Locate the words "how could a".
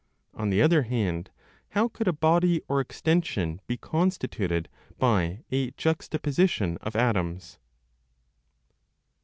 1.69-2.11